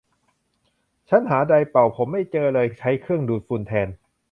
[1.09, 3.87] ชั้นหาไดร์เป่าผมไม่เจอเลยใช้เครื่องดูดฝุ่นแทน